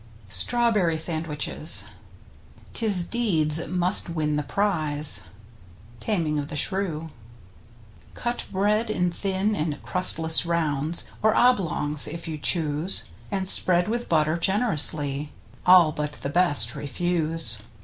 STRAWBERRY 0.29 0.97
SANDWICHES 0.97 1.83
'Tis 2.73 3.03
deeds 3.03 3.67
must 3.67 4.09
win 4.09 4.35
the 4.35 4.41
prize.— 4.41 5.21
Taming 6.07 6.39
of 6.39 6.47
the 6.47 6.55
Shrew. 6.55 7.11
Cut 8.15 8.45
bread 8.51 8.89
in 8.89 9.11
thin 9.11 9.55
and 9.55 9.79
crustless 9.83 10.43
rounds, 10.43 11.05
Or 11.21 11.35
oblongs— 11.35 12.07
if 12.07 12.27
you 12.27 12.39
choose— 12.39 13.03
And 13.31 13.47
spread 13.47 13.87
with 13.87 14.09
butter 14.09 14.37
gen'rously 14.39 15.29
(All 15.67 15.91
but 15.91 16.13
the 16.13 16.29
best 16.29 16.73
refuse!). 16.73 17.59